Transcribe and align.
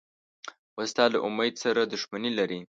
وسله 0.77 1.05
له 1.13 1.19
امید 1.27 1.53
سره 1.63 1.81
دښمني 1.93 2.31
لري 2.39 2.59